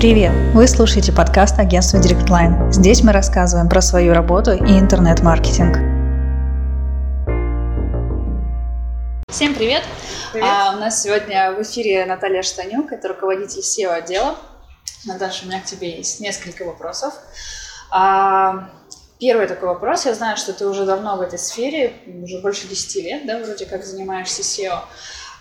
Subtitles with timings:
[0.00, 0.32] Привет!
[0.54, 2.72] Вы слушаете подкаст агентства DirectLine.
[2.72, 5.76] Здесь мы рассказываем про свою работу и интернет-маркетинг.
[9.28, 9.82] Всем привет!
[10.32, 10.48] привет.
[10.48, 14.36] А, у нас сегодня в эфире Наталья Штанюк, это руководитель SEO отдела.
[15.04, 17.12] Наташа, у меня к тебе есть несколько вопросов.
[17.90, 18.70] А,
[19.18, 20.06] первый такой вопрос.
[20.06, 21.92] Я знаю, что ты уже давно в этой сфере,
[22.22, 24.78] уже больше 10 лет, да, вроде как занимаешься SEO.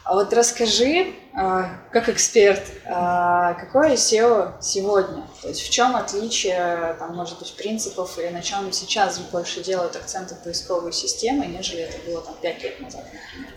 [0.04, 5.28] А вот расскажи, а, как эксперт, а, какое SEO сегодня?
[5.42, 9.96] То есть в чем отличие, там, может быть, принципов или на чем сейчас больше делают
[9.96, 13.54] акценты поисковой системы, нежели это было там 5 лет назад, например?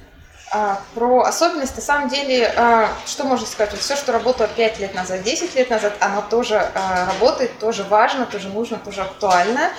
[0.55, 3.73] А, про особенность, на самом деле, а, что можно сказать?
[3.73, 7.85] Вот все, что работало 5 лет назад, 10 лет назад, оно тоже а, работает, тоже
[7.85, 9.71] важно, тоже нужно, тоже актуально.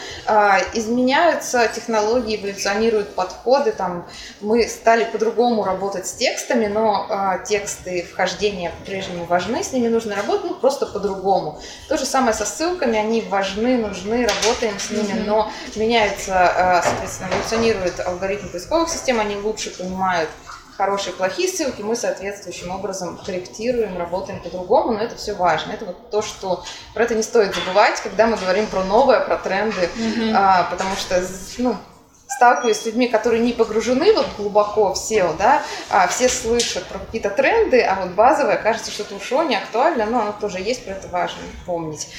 [0.73, 3.71] Изменяются технологии, эволюционируют подходы.
[3.71, 4.07] Там,
[4.41, 10.51] мы стали по-другому работать с текстами, но тексты вхождения по-прежнему важны, с ними нужно работать,
[10.51, 11.61] ну, просто по-другому.
[11.87, 17.99] То же самое со ссылками, они важны, нужны, работаем с ними, но меняются, соответственно, эволюционируют
[17.99, 20.29] алгоритмы поисковых систем, они лучше понимают
[20.77, 25.71] хорошие, плохие ссылки, мы соответствующим образом корректируем, работаем по-другому, но это все важно.
[25.71, 29.37] Это вот то, что про это не стоит забывать, когда мы говорим про новое, про
[29.37, 30.33] тренды, mm-hmm.
[30.35, 31.21] а, потому что,
[31.57, 31.75] ну,
[32.35, 36.99] сталкиваюсь с людьми, которые не погружены вот глубоко в SEO, да, а все слышат про
[36.99, 40.85] какие-то тренды, а вот базовое кажется, что это ушло, не актуально, но оно тоже есть,
[40.85, 42.09] про это важно помнить.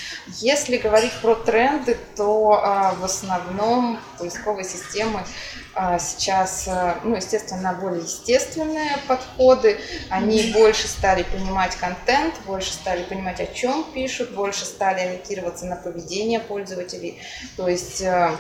[0.41, 5.25] Если говорить про тренды, то а, в основном поисковые системы
[5.75, 13.03] а, сейчас, а, ну, естественно, более естественные подходы, они больше стали понимать контент, больше стали
[13.03, 17.20] понимать, о чем пишут, больше стали ориентироваться на поведение пользователей,
[17.57, 18.37] то есть а,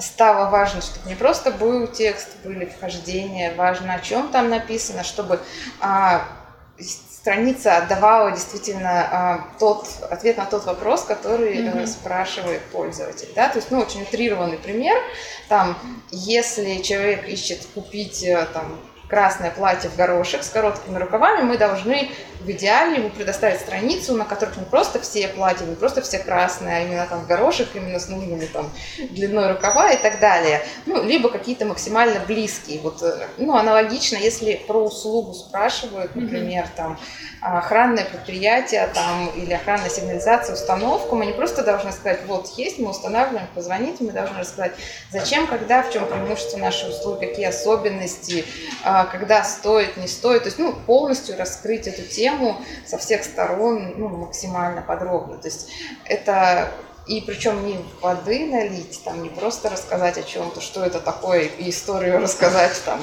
[0.00, 5.40] стало важно, чтобы не просто был текст, были вхождения, важно, о чем там написано, чтобы
[5.80, 6.24] а,
[6.80, 11.86] страница отдавала действительно а, тот ответ на тот вопрос, который mm-hmm.
[11.86, 13.28] спрашивает пользователь.
[13.34, 13.48] Да?
[13.48, 14.96] То есть, ну, очень утрированный пример.
[15.48, 15.76] Там,
[16.10, 18.78] если человек ищет купить э, там,
[19.08, 24.24] красное платье в горошек с короткими рукавами, мы должны в идеале ему предоставить страницу, на
[24.24, 28.08] которых не просто все платья, не просто все красные, а именно там горошек, именно с
[28.08, 28.70] нужными там
[29.10, 30.62] длиной рукава и так далее.
[30.86, 32.80] Ну, либо какие-то максимально близкие.
[32.80, 36.98] Вот, э, ну, аналогично, если про услугу спрашивают, например, там,
[37.40, 42.90] охранное предприятие там, или охранная сигнализация, установку, мы не просто должны сказать, вот есть, мы
[42.90, 44.72] устанавливаем, позвоните, мы должны рассказать,
[45.10, 48.44] зачем, когда, в чем преимущество нашей услуги, какие особенности,
[48.84, 52.27] а, когда стоит, не стоит, то есть ну, полностью раскрыть эту тему
[52.86, 55.38] со всех сторон ну, максимально подробно.
[55.38, 55.70] То есть
[56.04, 56.70] это
[57.08, 61.70] и причем не воды налить, там не просто рассказать о чем-то, что это такое, и
[61.70, 63.00] историю рассказать там,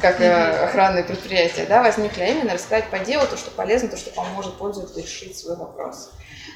[0.00, 0.64] как mm-hmm.
[0.64, 4.54] охранное предприятие, да, возникли, а именно рассказать по делу то, что полезно, то, что поможет
[4.54, 6.10] пользователю решить свой вопрос.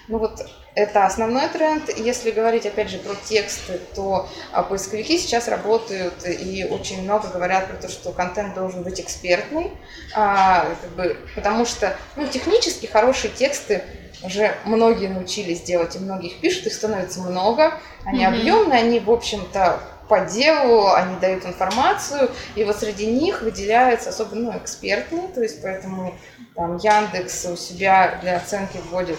[0.09, 1.89] Ну вот это основной тренд.
[1.97, 7.69] Если говорить опять же про тексты, то а, поисковики сейчас работают и очень много говорят
[7.69, 9.71] про то, что контент должен быть экспертный,
[10.15, 13.85] а, как бы, потому что ну, технически хорошие тексты
[14.25, 17.75] уже многие научились делать, и многих пишут, их становится много.
[18.05, 18.29] Они mm-hmm.
[18.29, 24.53] объемные, они, в общем-то, по делу, они дают информацию, и вот среди них выделяются особенно
[24.53, 26.15] ну, экспертные, то есть поэтому
[26.55, 29.19] там Яндекс у себя для оценки вводит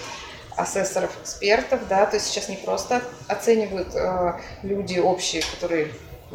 [0.56, 5.88] асессоров, экспертов, да, то есть сейчас не просто оценивают э, люди общие, которые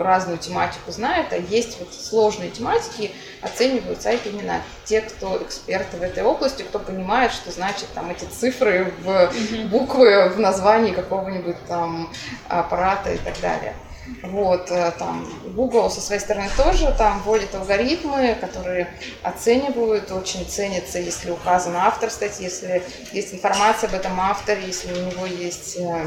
[0.02, 6.02] разную тематику знают, а есть вот сложные тематики, оцениваются сайт именно те, кто эксперты в
[6.02, 9.30] этой области, кто понимает, что значит там эти цифры в
[9.70, 12.10] буквы в названии какого-нибудь там
[12.48, 13.74] аппарата и так далее.
[14.22, 18.88] Вот, э, там Google со своей стороны тоже там вводит алгоритмы, которые
[19.22, 22.82] оценивают, очень ценятся, если указан автор статьи, если
[23.12, 26.06] есть информация об этом авторе, если у него есть э,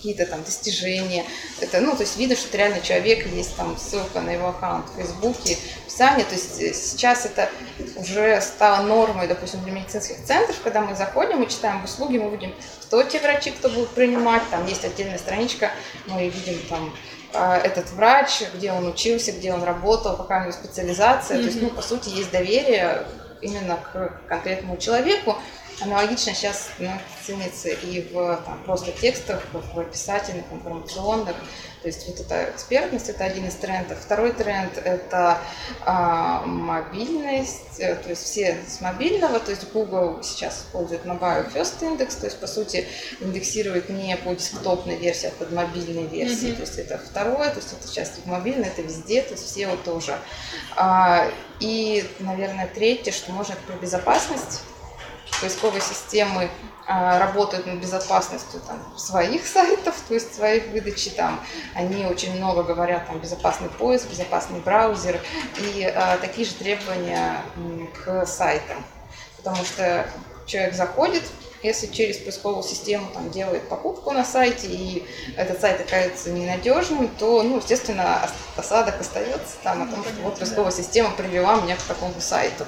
[0.00, 1.26] какие-то там достижения.
[1.60, 4.88] Это, ну, то есть видно, что это реально человек, есть там ссылка на его аккаунт
[4.88, 6.24] в Фейсбуке, описание.
[6.24, 7.50] То есть э, сейчас это
[7.96, 12.54] уже стало нормой, допустим, для медицинских центров, когда мы заходим и читаем услуги, мы видим,
[12.82, 15.70] кто те врачи, кто будет принимать, там есть отдельная страничка,
[16.06, 16.94] мы видим там
[17.34, 21.36] а, этот врач, где он учился, где он работал, какая у него специализация.
[21.36, 21.42] Mm-hmm.
[21.42, 23.04] То есть, ну, по сути, есть доверие
[23.42, 25.36] именно к конкретному человеку.
[25.80, 26.90] Аналогично сейчас ну,
[27.24, 31.36] ценится и в там, просто текстах, в описательных, информационных.
[31.82, 33.98] То есть вот эта экспертность– это один из трендов.
[33.98, 35.38] Второй тренд– это
[35.86, 41.80] а, мобильность, э, то есть все с мобильного, то есть Google сейчас использует Mobile First
[41.80, 42.86] Index, то есть по сути
[43.20, 46.48] индексирует не по десктопной версии, а под мобильной версии.
[46.48, 46.56] Mm-hmm.
[46.56, 49.66] То есть это второе, то есть это сейчас в мобильной, это везде, то есть все
[49.66, 50.18] вот тоже.
[50.76, 51.30] А,
[51.60, 54.60] и, наверное, третье, что можно, это про безопасность
[55.40, 56.50] поисковые системы
[56.86, 61.40] а, работают над безопасностью там, своих сайтов, то есть своих выдачи там.
[61.74, 65.20] Они очень много говорят там безопасный поиск, безопасный браузер
[65.58, 67.36] и а, такие же требования
[68.04, 68.84] к сайтам.
[69.36, 70.06] Потому что
[70.46, 71.22] человек заходит,
[71.62, 75.04] если через поисковую систему там, делает покупку на сайте, и
[75.36, 78.20] этот сайт окажется ненадежным, то, ну, естественно,
[78.56, 82.64] осадок остается там о том, что вот поисковая система привела меня к такому сайту.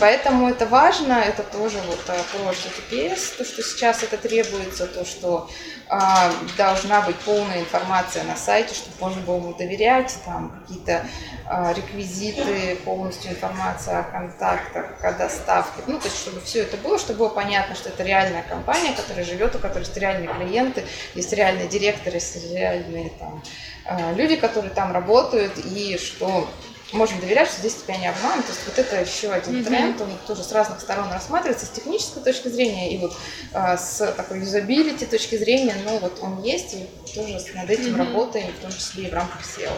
[0.00, 5.04] Поэтому это важно, это тоже вот э, про HTTPS, то, что сейчас это требуется, то,
[5.04, 5.48] что
[5.88, 11.06] а, должна быть полная информация на сайте, чтобы можно было ему доверять, там какие-то
[11.48, 15.82] а, реквизиты, полностью информация о контактах, о доставке.
[15.86, 19.24] Ну, то есть, чтобы все это было, чтобы было понятно, что это реальная компания, которая
[19.24, 20.84] живет, у которой есть реальные клиенты,
[21.14, 23.42] есть реальные директоры, есть реальные там,
[23.84, 26.48] а, люди, которые там работают, и что
[26.92, 28.46] можно доверять, что здесь тебя не обманут.
[28.46, 29.64] То есть вот это еще один mm-hmm.
[29.64, 33.16] тренд, он тоже с разных сторон рассматривается, с технической точки зрения и вот
[33.52, 37.98] а, с такой юзабилити точки зрения, но вот он есть, и тоже над этим mm-hmm.
[37.98, 39.72] работаем, в том числе и в рамках SEO.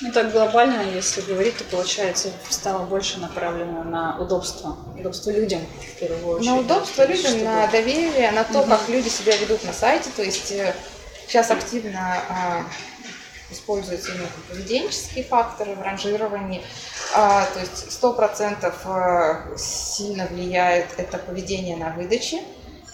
[0.00, 5.98] Ну так глобально, если говорить, то получается стало больше направлено на удобство, удобство людям в
[5.98, 6.50] первую очередь.
[6.50, 7.44] На удобство людям, чтобы...
[7.44, 8.68] на доверие, на то, угу.
[8.68, 10.10] как люди себя ведут на сайте.
[10.14, 10.72] То есть э,
[11.26, 12.64] сейчас активно а,
[13.50, 16.62] используются именно поведенческие факторы в ранжировании.
[17.14, 22.40] А, то есть сто процентов э, сильно влияет это поведение на выдаче.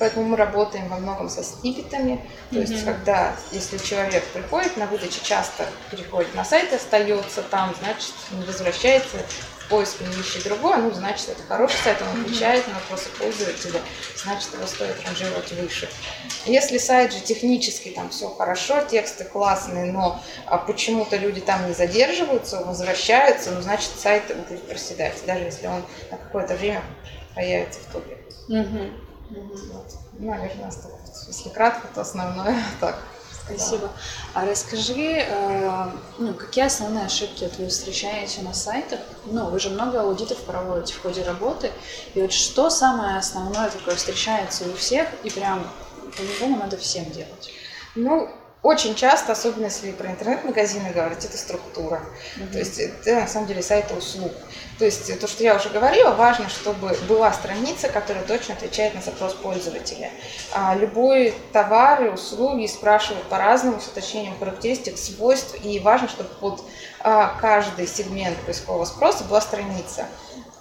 [0.05, 2.21] Поэтому мы работаем во многом со сниппетами.
[2.51, 2.61] То mm-hmm.
[2.61, 8.45] есть, когда, если человек приходит на выдачу, часто переходит на сайт остается там, значит, не
[8.45, 9.17] возвращается
[9.61, 13.81] в поиск не ищет другое, ну, значит, это хороший сайт, он отвечает на вопросы пользователя,
[14.15, 15.89] значит, его стоит ранжировать выше.
[16.45, 21.73] Если сайт же технически там все хорошо, тексты классные, но а почему-то люди там не
[21.73, 26.83] задерживаются, возвращаются, ну, значит, сайт будет проседать, даже если он на какое-то время
[27.35, 28.19] появится в топе.
[28.51, 29.04] Mm-hmm.
[29.31, 30.73] Ну, наверное,
[31.27, 32.99] если кратко, то основное так.
[33.47, 33.91] Спасибо.
[34.33, 39.01] А расскажи, э, ну, какие основные ошибки вы встречаете на сайтах?
[39.27, 41.71] Ну, вы же много аудитов проводите в ходе работы.
[42.15, 45.67] И вот что самое основное такое встречается у всех, и прям
[46.17, 47.51] по-любому надо всем делать?
[47.95, 48.31] Ну,
[48.65, 52.01] очень часто, особенно если про интернет-магазины говорить, это структура.
[52.37, 52.51] Mm-hmm.
[52.51, 54.33] То есть это на самом деле сайты услуг.
[54.79, 59.03] То есть то, что я уже говорила, важно, чтобы была страница, которая точно отвечает на
[59.03, 60.11] запрос пользователя.
[60.53, 66.65] А любой товар и услуги спрашивают по-разному, с уточнением характеристик, свойств, и важно, чтобы под
[67.01, 70.07] а, каждый сегмент поискового спроса была страница.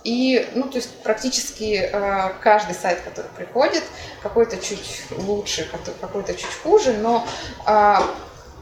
[0.04, 3.84] И, ну, то есть практически э, каждый сайт, который приходит,
[4.22, 5.70] какой-то чуть лучше,
[6.02, 7.26] какой-то чуть хуже, но
[7.66, 7.96] э,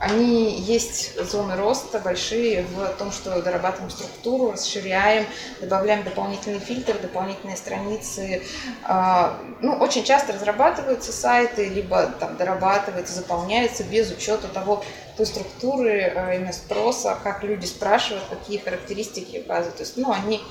[0.02, 5.28] они есть зоны роста большие в том, что дорабатываем структуру, расширяем,
[5.62, 8.42] добавляем дополнительные фильтры, дополнительные страницы.
[8.88, 14.84] Э, ну, очень часто разрабатываются сайты, либо там дорабатываются, заполняются без учета того,
[15.18, 19.78] той структуры, э, именно спроса, как люди спрашивают, какие характеристики указывают.
[19.78, 20.42] То есть, ну, они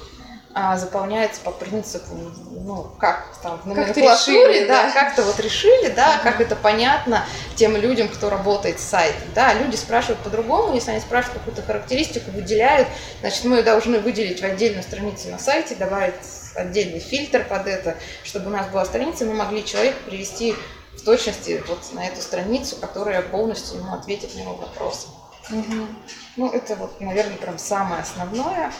[0.52, 2.12] а, заполняется по принципу,
[2.50, 7.24] ну, как там в номенклатуре, да, да, как-то вот решили, да, uh как это понятно
[7.54, 12.32] тем людям, кто работает с сайтом, да, люди спрашивают по-другому, если они спрашивают какую-то характеристику,
[12.32, 12.88] выделяют,
[13.20, 16.14] значит, мы должны выделить в отдельную страницу на сайте, добавить
[16.56, 20.56] отдельный фильтр под это, чтобы у нас была страница, мы могли человека привести
[20.96, 25.06] в точности вот на эту страницу, которая полностью ему ответит на его вопросы.
[25.50, 25.86] Угу.
[26.36, 28.72] Ну, это вот, наверное, прям самое основное.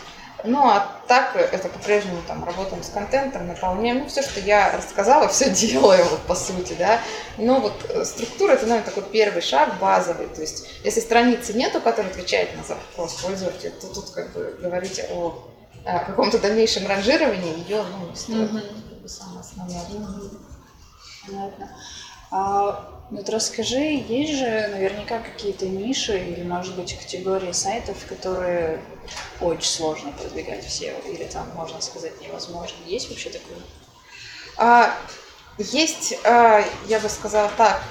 [0.44, 3.98] Ну, а так это по-прежнему там работаем с контентом, наполняем.
[4.00, 7.00] Ну, все, что я рассказала, все делаем, вот, по сути, да.
[7.38, 10.28] Но вот э, структура, это, наверное, такой первый шаг базовый.
[10.28, 15.00] То есть, если страницы нету, которая отвечает на запрос пользователя, то тут как бы говорить
[15.10, 15.48] о,
[15.84, 18.50] о каком-то дальнейшем ранжировании ее, ну, не стоит.
[18.50, 18.88] Mm-hmm.
[18.90, 19.78] Как бы самое основное.
[19.78, 20.38] Mm-hmm.
[21.26, 21.70] Понятно.
[22.30, 28.80] А вот расскажи, есть же наверняка какие-то ниши или, может быть, категории сайтов, которые
[29.40, 32.76] очень сложно продвигать все, или там, можно сказать, невозможно.
[32.86, 33.58] Есть вообще такое?
[34.56, 34.94] А,
[35.58, 37.82] есть, а, я бы сказала так,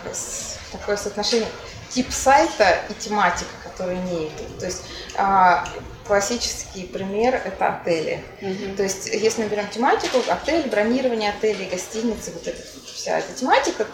[0.71, 1.49] такое соотношение
[1.89, 4.59] тип сайта и тематика, которые не идут.
[4.59, 4.83] То есть
[5.17, 5.67] а,
[6.07, 8.23] классический пример– это отели.
[8.41, 8.75] Mm-hmm.
[8.77, 13.85] То есть, если мы берем тематику, отель, бронирование отелей, гостиницы, вот эта вся эта тематика,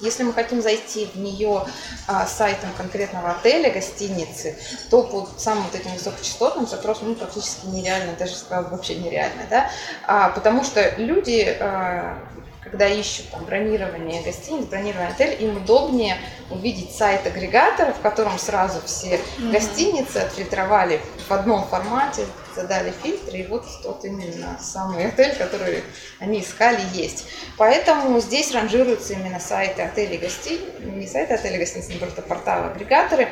[0.00, 1.64] если мы хотим зайти в нее
[2.06, 4.56] а, сайтом конкретного отеля, гостиницы,
[4.90, 9.70] то по самым вот этим высокочастотным запросам ну, практически нереально, даже сказала вообще нереально, да,
[10.06, 12.18] а, потому что люди а,
[12.64, 16.16] когда ищут там, бронирование гостиниц, бронирование отеля, им удобнее
[16.50, 19.52] увидеть сайт агрегатора, в котором сразу все mm-hmm.
[19.52, 25.84] гостиницы отфильтровали в одном формате, задали фильтры, и вот тот именно самый отель, который
[26.18, 27.26] они искали, есть.
[27.58, 33.28] Поэтому здесь ранжируются именно сайты отелей гостей, не сайты отелей гостиниц, не просто порталы, агрегаторы.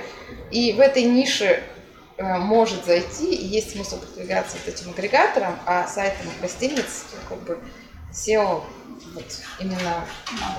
[0.50, 1.62] И в этой нише
[2.18, 7.58] э, может зайти, и есть смысл продвигаться вот этим агрегатором, а сайтом гостиниц как бы
[8.12, 8.62] SEO
[9.14, 9.24] вот
[9.58, 10.04] именно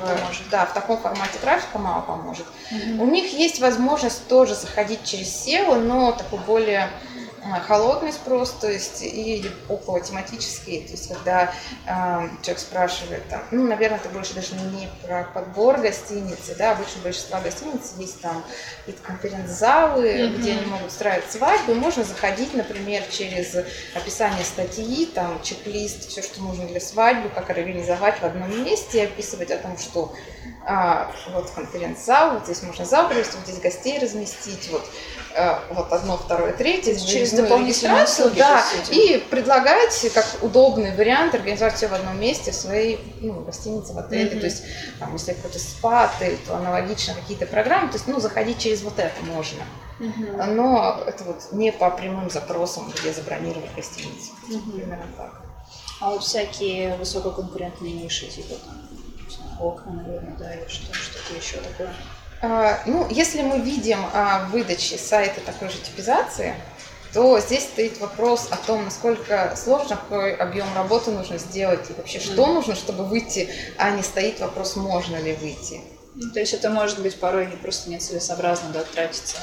[0.01, 2.45] в, да, в таком формате трафика мало поможет.
[2.71, 3.03] Угу.
[3.03, 6.89] У них есть возможность тоже заходить через SEO, но такой более
[7.67, 11.53] холодный спрос, то есть и около тематический, то есть когда
[11.85, 17.01] э, человек спрашивает, там, ну, наверное, это больше даже не про подбор гостиницы, да, обычно
[17.03, 18.43] большинство гостиниц есть там
[18.79, 20.37] какие-то конференц-залы, mm-hmm.
[20.37, 23.55] где они могут устраивать свадьбы, можно заходить, например, через
[23.93, 29.51] описание статьи, там, чек-лист, все, что нужно для свадьбы, как организовать в одном месте, описывать
[29.51, 30.13] о том, что
[30.65, 34.83] а, вот конференц-зал, вот здесь можно зал провести, вот здесь гостей разместить, вот
[35.35, 41.75] Э, вот одно, второе, третье, через дополнительную услуги, да, и предлагать как удобный вариант организовать
[41.75, 44.39] все в одном месте в своей ну, гостинице, в отеле, mm-hmm.
[44.39, 44.63] то есть
[44.99, 49.23] там, если какой-то спа, то аналогично какие-то программы, то есть ну заходить через вот это
[49.25, 49.63] можно.
[49.99, 50.45] Mm-hmm.
[50.53, 54.33] Но это вот не по прямым запросам, где забронировать гостиницу.
[54.49, 54.71] Mm-hmm.
[54.75, 55.41] Примерно так.
[55.99, 58.92] А вот всякие высококонкурентные ниши, типа там,
[59.59, 61.93] окна, наверное, да, или что, что-то еще такое.
[62.41, 66.55] А, ну, если мы видим а, в выдаче сайта такой же типизации,
[67.13, 72.19] то здесь стоит вопрос о том, насколько сложно, какой объем работы нужно сделать и вообще
[72.19, 75.81] что нужно, чтобы выйти, а не стоит вопрос, можно ли выйти.
[76.15, 79.37] Ну, то есть это может быть порой не просто нецелесообразно да, тратиться,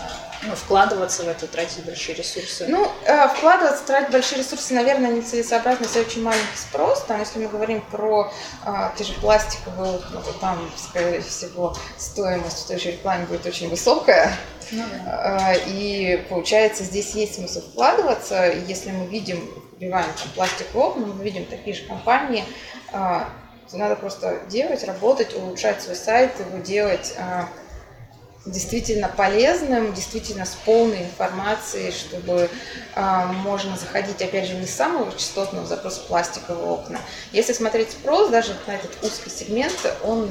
[0.45, 2.67] ну, вкладываться в это, тратить большие ресурсы.
[2.69, 7.03] Ну, э, вкладываться, тратить большие ресурсы, наверное, нецелесообразно, если очень маленький спрос.
[7.09, 8.33] Там, если мы говорим про
[8.65, 13.45] э, те же пластиковые окна, то там, скорее всего, стоимость в той же рекламе будет
[13.47, 14.33] очень высокая.
[14.71, 15.55] Ну, да.
[15.55, 18.45] э, и получается, здесь есть смысл вкладываться.
[18.69, 19.43] Если мы видим,
[19.77, 22.45] вбиваем пластиковые окна, мы видим такие же компании,
[23.77, 27.49] надо просто делать, работать, улучшать свой сайт, его делать а,
[28.47, 32.49] действительно полезным, действительно с полной информацией, чтобы
[32.95, 36.99] а, можно заходить, опять же, не с самого частотного запроса пластиковые окна.
[37.33, 40.31] Если смотреть спрос, даже на этот узкий сегмент, он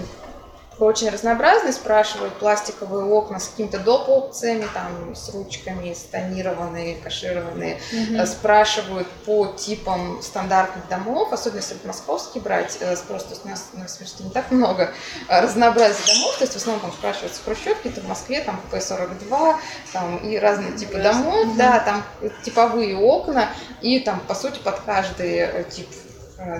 [0.79, 4.07] очень разнообразный, спрашивают пластиковые окна с какими-то доп.
[4.07, 7.79] опциями, там, с ручками, с тонированные, кашированные.
[7.91, 8.25] Mm-hmm.
[8.25, 13.69] Спрашивают по типам стандартных домов, особенно если московский брать, э, спрос, то есть у нас,
[13.73, 14.91] у нас не так много
[15.27, 19.55] э, разнообразия домов, то есть в основном там спрашиваются хрущевки, то в Москве там П-42,
[19.93, 21.03] там и разные типы mm-hmm.
[21.03, 21.57] домов, mm-hmm.
[21.57, 22.03] да, там
[22.43, 23.49] типовые окна,
[23.81, 25.87] и там, по сути, под каждый тип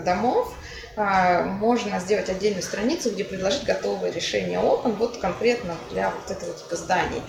[0.03, 0.53] домов
[0.95, 6.75] можно сделать отдельную страницу, где предложить готовое решение окон вот конкретно для вот этого типа
[6.75, 7.21] зданий.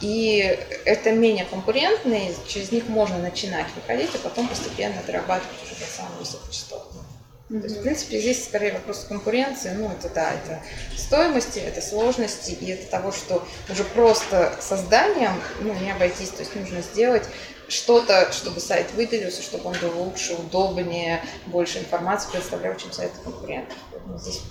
[0.00, 5.86] И это менее конкурентные, через них можно начинать выходить, а потом постепенно дорабатывать уже до
[5.86, 7.06] самого высокочастотного.
[7.48, 7.60] Mm-hmm.
[7.60, 9.70] То есть, в принципе, здесь скорее вопрос конкуренции.
[9.70, 10.60] Ну, это да, это
[10.96, 16.30] стоимости, это сложности, и это того, что уже просто созданием ну, не обойтись.
[16.30, 17.22] То есть нужно сделать
[17.68, 23.76] что-то, чтобы сайт выделился, чтобы он был лучше, удобнее, больше информации представлял, чем сайт конкурентов.
[23.90, 24.42] Поэтому здесь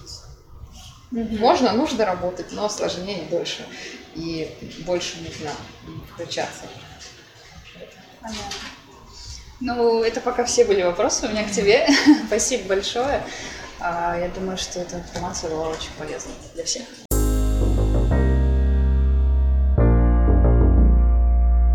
[1.12, 1.38] mm-hmm.
[1.40, 3.66] можно, нужно работать, но сложнее дольше
[4.16, 4.50] и
[4.86, 5.52] больше нужно
[6.14, 6.64] включаться.
[8.22, 8.44] Понятно.
[9.62, 11.88] Ну, это пока все были вопросы у меня к тебе.
[12.28, 13.24] Спасибо большое.
[13.80, 16.86] А, я думаю, что эта информация была очень полезна для всех.